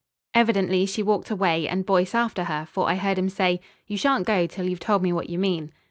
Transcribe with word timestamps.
Evidently 0.33 0.87
she 0.87 1.03
walked 1.03 1.29
away 1.29 1.67
and 1.67 1.85
Boyce 1.85 2.15
after 2.15 2.45
her, 2.45 2.65
for 2.65 2.89
I 2.89 2.95
heard 2.95 3.19
him 3.19 3.29
say: 3.29 3.61
"You 3.85 3.97
shan't 3.97 4.25
go 4.25 4.47
till 4.47 4.67
you've 4.67 4.79
told 4.79 5.03
me 5.03 5.13
what 5.13 5.29
you 5.29 5.37
mean." 5.37 5.71